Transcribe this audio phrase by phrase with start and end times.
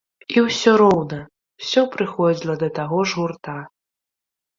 [0.35, 1.19] І ўсё роўна,
[1.63, 3.59] ўсе прыходзіла да таго ж гурта.